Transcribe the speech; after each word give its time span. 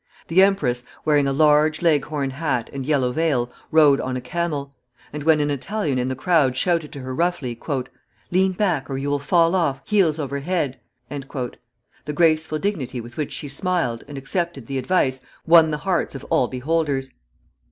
The 0.29 0.41
empress, 0.41 0.83
wearing 1.05 1.27
a 1.27 1.31
large 1.31 1.83
leghorn 1.83 2.31
hat 2.31 2.71
and 2.73 2.87
yellow 2.87 3.11
veil, 3.11 3.51
rode 3.69 4.01
on 4.01 4.17
a 4.17 4.19
camel; 4.19 4.73
and 5.13 5.21
when 5.21 5.39
an 5.39 5.51
Italian 5.51 5.99
in 5.99 6.07
the 6.07 6.15
crowd 6.15 6.57
shouted 6.57 6.91
to 6.93 7.01
her 7.01 7.13
roughly, 7.13 7.55
"Lean 8.31 8.53
back, 8.53 8.89
or 8.89 8.97
you 8.97 9.11
will 9.11 9.19
fall 9.19 9.53
off, 9.53 9.79
heels 9.85 10.17
over 10.17 10.39
head," 10.39 10.79
the 11.07 12.13
graceful 12.15 12.57
dignity 12.57 12.99
with 12.99 13.15
which 13.15 13.31
she 13.31 13.47
smiled, 13.47 14.03
and 14.07 14.17
accepted 14.17 14.65
the 14.65 14.79
advice, 14.79 15.19
won 15.45 15.69
the 15.69 15.77
hearts 15.77 16.15
of 16.15 16.23
all 16.31 16.47
beholders. 16.47 17.11